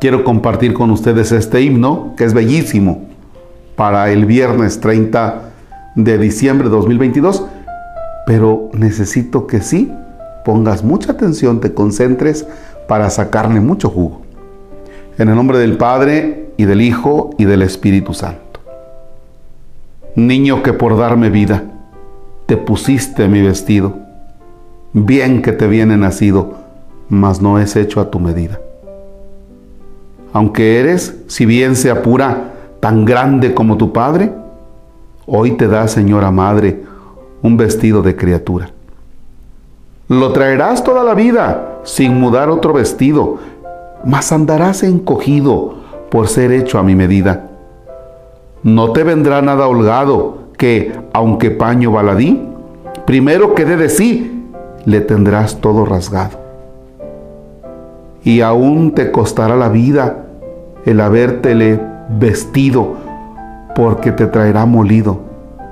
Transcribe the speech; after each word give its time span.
quiero 0.00 0.24
compartir 0.24 0.74
con 0.74 0.90
ustedes 0.90 1.32
este 1.32 1.60
himno 1.62 2.14
que 2.16 2.24
es 2.24 2.34
bellísimo 2.34 3.08
para 3.76 4.10
el 4.10 4.26
viernes 4.26 4.80
30 4.80 5.42
de 5.94 6.18
diciembre 6.18 6.68
de 6.68 6.74
2022, 6.74 7.44
pero 8.26 8.70
necesito 8.72 9.46
que 9.46 9.60
sí 9.60 9.92
pongas 10.44 10.82
mucha 10.84 11.12
atención, 11.12 11.60
te 11.60 11.74
concentres 11.74 12.46
para 12.86 13.10
sacarle 13.10 13.60
mucho 13.60 13.90
jugo. 13.90 14.22
En 15.18 15.28
el 15.28 15.34
nombre 15.34 15.58
del 15.58 15.76
Padre 15.76 16.50
y 16.56 16.64
del 16.64 16.80
Hijo 16.80 17.30
y 17.38 17.44
del 17.44 17.62
Espíritu 17.62 18.14
Santo. 18.14 18.60
Niño 20.14 20.62
que 20.62 20.72
por 20.72 20.96
darme 20.96 21.30
vida, 21.30 21.64
te 22.46 22.56
pusiste 22.56 23.28
mi 23.28 23.42
vestido, 23.42 23.96
bien 24.92 25.42
que 25.42 25.52
te 25.52 25.66
viene 25.66 25.96
nacido, 25.96 26.54
mas 27.08 27.42
no 27.42 27.58
es 27.58 27.76
hecho 27.76 28.00
a 28.00 28.10
tu 28.10 28.18
medida. 28.18 28.58
Aunque 30.32 30.80
eres, 30.80 31.16
si 31.26 31.46
bien 31.46 31.76
sea 31.76 32.02
pura, 32.02 32.54
tan 32.80 33.04
grande 33.04 33.54
como 33.54 33.76
tu 33.76 33.92
Padre, 33.92 34.32
hoy 35.26 35.52
te 35.52 35.68
da, 35.68 35.88
Señora 35.88 36.30
Madre, 36.30 36.82
un 37.42 37.56
vestido 37.56 38.02
de 38.02 38.16
criatura. 38.16 38.70
Lo 40.08 40.32
traerás 40.32 40.84
toda 40.84 41.04
la 41.04 41.14
vida 41.14 41.80
sin 41.84 42.18
mudar 42.18 42.50
otro 42.50 42.72
vestido, 42.72 43.38
mas 44.04 44.32
andarás 44.32 44.82
encogido 44.82 45.76
por 46.10 46.28
ser 46.28 46.52
hecho 46.52 46.78
a 46.78 46.82
mi 46.82 46.94
medida. 46.94 47.50
No 48.62 48.92
te 48.92 49.04
vendrá 49.04 49.42
nada 49.42 49.68
holgado 49.68 50.38
que, 50.56 50.92
aunque 51.12 51.50
paño 51.50 51.92
baladí, 51.92 52.42
primero 53.06 53.54
que 53.54 53.64
de 53.64 53.88
sí, 53.88 54.46
le 54.84 55.00
tendrás 55.00 55.60
todo 55.60 55.84
rasgado. 55.84 56.47
Y 58.28 58.42
aún 58.42 58.92
te 58.94 59.10
costará 59.10 59.56
la 59.56 59.68
vida 59.68 60.26
el 60.84 61.00
habértele 61.00 61.80
vestido, 62.18 62.94
porque 63.74 64.12
te 64.12 64.26
traerá 64.26 64.66
molido 64.66 65.20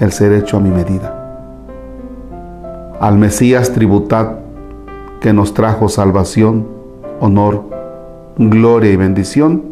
el 0.00 0.12
ser 0.12 0.32
hecho 0.32 0.56
a 0.56 0.60
mi 0.60 0.70
medida 0.70 1.18
al 3.00 3.16
Mesías 3.16 3.72
tributad 3.72 4.38
que 5.20 5.32
nos 5.32 5.54
trajo 5.54 5.88
salvación, 5.88 6.66
honor, 7.20 7.64
gloria 8.36 8.90
y 8.90 8.96
bendición 8.96 9.62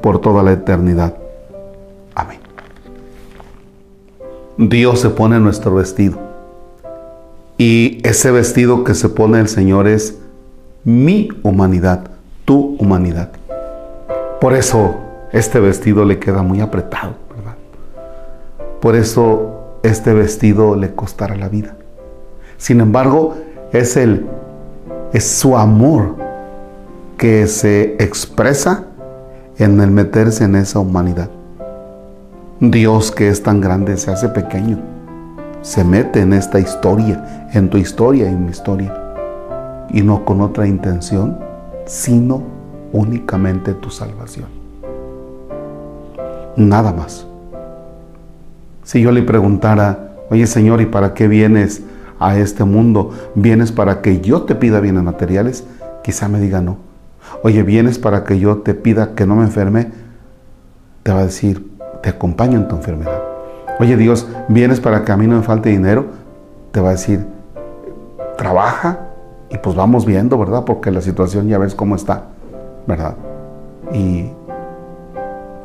por 0.00 0.20
toda 0.20 0.42
la 0.42 0.52
eternidad. 0.52 1.14
Amén. 2.14 2.38
Dios 4.56 5.00
se 5.00 5.10
pone 5.10 5.38
nuestro 5.40 5.74
vestido. 5.74 6.18
Y 7.58 8.00
ese 8.04 8.30
vestido 8.30 8.84
que 8.84 8.94
se 8.94 9.08
pone 9.08 9.40
el 9.40 9.48
Señor 9.48 9.88
es 9.88 10.18
mi 10.88 11.28
humanidad, 11.42 12.00
tu 12.46 12.74
humanidad. 12.78 13.28
Por 14.40 14.54
eso 14.54 14.96
este 15.32 15.60
vestido 15.60 16.06
le 16.06 16.18
queda 16.18 16.42
muy 16.42 16.62
apretado, 16.62 17.12
¿verdad? 17.36 17.56
Por 18.80 18.96
eso 18.96 19.80
este 19.82 20.14
vestido 20.14 20.76
le 20.76 20.94
costará 20.94 21.36
la 21.36 21.50
vida. 21.50 21.76
Sin 22.56 22.80
embargo, 22.80 23.36
es, 23.70 23.98
el, 23.98 24.24
es 25.12 25.28
su 25.28 25.58
amor 25.58 26.16
que 27.18 27.46
se 27.48 27.96
expresa 28.02 28.84
en 29.58 29.78
el 29.80 29.90
meterse 29.90 30.44
en 30.44 30.56
esa 30.56 30.78
humanidad. 30.78 31.28
Dios 32.60 33.12
que 33.12 33.28
es 33.28 33.42
tan 33.42 33.60
grande 33.60 33.98
se 33.98 34.10
hace 34.10 34.30
pequeño, 34.30 34.78
se 35.60 35.84
mete 35.84 36.20
en 36.20 36.32
esta 36.32 36.58
historia, 36.58 37.50
en 37.52 37.68
tu 37.68 37.76
historia 37.76 38.24
y 38.24 38.32
en 38.32 38.46
mi 38.46 38.52
historia, 38.52 39.07
y 39.90 40.02
no 40.02 40.24
con 40.24 40.40
otra 40.40 40.66
intención, 40.66 41.38
sino 41.86 42.42
únicamente 42.92 43.74
tu 43.74 43.90
salvación. 43.90 44.46
Nada 46.56 46.92
más. 46.92 47.26
Si 48.84 49.00
yo 49.00 49.12
le 49.12 49.22
preguntara, 49.22 50.12
oye 50.30 50.46
Señor, 50.46 50.80
¿y 50.80 50.86
para 50.86 51.14
qué 51.14 51.28
vienes 51.28 51.82
a 52.18 52.36
este 52.38 52.64
mundo, 52.64 53.12
vienes 53.34 53.72
para 53.72 54.00
que 54.00 54.20
yo 54.20 54.42
te 54.42 54.54
pida 54.54 54.80
bienes 54.80 55.02
materiales, 55.02 55.64
quizá 56.02 56.28
me 56.28 56.40
diga 56.40 56.60
no. 56.60 56.78
Oye, 57.42 57.62
vienes 57.62 57.98
para 57.98 58.24
que 58.24 58.38
yo 58.38 58.58
te 58.58 58.74
pida 58.74 59.14
que 59.14 59.26
no 59.26 59.36
me 59.36 59.44
enferme, 59.44 59.88
te 61.02 61.12
va 61.12 61.20
a 61.20 61.24
decir, 61.24 61.70
te 62.02 62.10
acompaño 62.10 62.58
en 62.58 62.68
tu 62.68 62.76
enfermedad. 62.76 63.22
Oye 63.78 63.96
Dios, 63.96 64.26
vienes 64.48 64.80
para 64.80 65.04
que 65.04 65.12
a 65.12 65.16
mí 65.16 65.26
no 65.26 65.36
me 65.36 65.42
falte 65.42 65.68
dinero, 65.68 66.06
te 66.72 66.80
va 66.80 66.88
a 66.88 66.92
decir, 66.92 67.24
trabaja 68.36 69.07
y 69.50 69.58
pues 69.58 69.74
vamos 69.74 70.04
viendo, 70.04 70.38
¿verdad? 70.38 70.64
Porque 70.64 70.90
la 70.90 71.00
situación 71.00 71.48
ya 71.48 71.58
ves 71.58 71.74
cómo 71.74 71.96
está, 71.96 72.24
¿verdad? 72.86 73.14
Y 73.92 74.26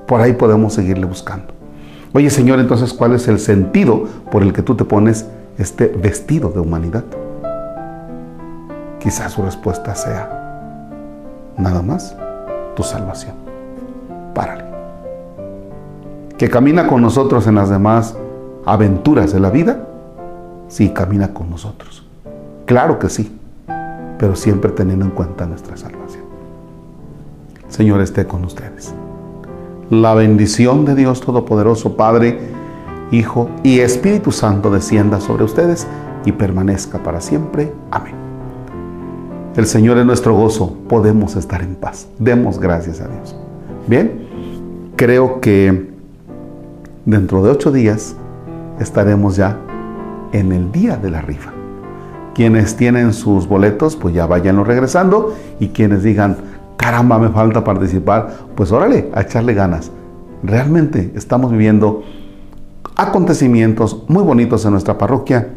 por 0.07 0.21
ahí 0.21 0.33
podemos 0.33 0.73
seguirle 0.73 1.05
buscando. 1.05 1.53
Oye 2.13 2.29
Señor, 2.29 2.59
entonces, 2.59 2.93
¿cuál 2.93 3.13
es 3.13 3.27
el 3.27 3.39
sentido 3.39 4.05
por 4.31 4.43
el 4.43 4.53
que 4.53 4.61
tú 4.61 4.75
te 4.75 4.85
pones 4.85 5.27
este 5.57 5.87
vestido 5.87 6.49
de 6.49 6.59
humanidad? 6.59 7.03
Quizás 8.99 9.33
su 9.33 9.41
respuesta 9.41 9.95
sea, 9.95 10.89
nada 11.57 11.81
más, 11.81 12.15
tu 12.75 12.83
salvación. 12.83 13.33
Párale. 14.33 14.63
Que 16.37 16.49
camina 16.49 16.87
con 16.87 17.01
nosotros 17.01 17.47
en 17.47 17.55
las 17.55 17.69
demás 17.69 18.15
aventuras 18.65 19.33
de 19.33 19.39
la 19.39 19.49
vida, 19.49 19.79
sí, 20.67 20.89
camina 20.89 21.33
con 21.33 21.49
nosotros. 21.49 22.05
Claro 22.65 22.97
que 22.97 23.09
sí, 23.09 23.39
pero 24.23 24.37
siempre 24.37 24.71
teniendo 24.71 25.03
en 25.03 25.11
cuenta 25.11 25.45
nuestra 25.45 25.75
salvación. 25.75 26.23
Señor 27.67 27.99
esté 27.99 28.25
con 28.25 28.45
ustedes. 28.45 28.93
La 29.89 30.13
bendición 30.13 30.85
de 30.85 30.95
Dios 30.95 31.19
Todopoderoso, 31.19 31.97
Padre, 31.97 32.39
Hijo 33.11 33.49
y 33.63 33.79
Espíritu 33.79 34.31
Santo 34.31 34.71
descienda 34.71 35.19
sobre 35.19 35.43
ustedes 35.43 35.87
y 36.23 36.31
permanezca 36.31 37.03
para 37.03 37.19
siempre. 37.19 37.73
Amén. 37.91 38.13
El 39.57 39.65
Señor 39.65 39.97
es 39.97 40.05
nuestro 40.05 40.33
gozo, 40.35 40.73
podemos 40.87 41.35
estar 41.35 41.61
en 41.61 41.75
paz. 41.75 42.07
Demos 42.17 42.59
gracias 42.59 43.01
a 43.01 43.09
Dios. 43.09 43.35
Bien, 43.87 44.25
creo 44.95 45.41
que 45.41 45.91
dentro 47.03 47.43
de 47.43 47.49
ocho 47.49 47.73
días 47.73 48.15
estaremos 48.79 49.35
ya 49.35 49.59
en 50.31 50.53
el 50.53 50.71
día 50.71 50.95
de 50.95 51.11
la 51.11 51.19
rifa. 51.19 51.51
Quienes 52.33 52.75
tienen 52.75 53.13
sus 53.13 53.47
boletos, 53.47 53.95
pues 53.95 54.13
ya 54.13 54.25
váyanlo 54.25 54.63
regresando. 54.63 55.35
Y 55.59 55.69
quienes 55.69 56.03
digan, 56.03 56.37
caramba, 56.77 57.19
me 57.19 57.29
falta 57.29 57.63
participar, 57.63 58.33
pues 58.55 58.71
órale, 58.71 59.09
a 59.13 59.21
echarle 59.21 59.53
ganas. 59.53 59.91
Realmente 60.43 61.11
estamos 61.15 61.51
viviendo 61.51 62.03
acontecimientos 62.95 64.03
muy 64.07 64.23
bonitos 64.23 64.65
en 64.65 64.71
nuestra 64.71 64.97
parroquia 64.97 65.49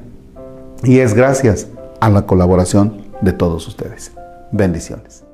y 0.82 0.98
es 0.98 1.14
gracias 1.14 1.68
a 2.00 2.08
la 2.08 2.26
colaboración 2.26 3.02
de 3.20 3.32
todos 3.32 3.66
ustedes. 3.66 4.12
Bendiciones. 4.52 5.25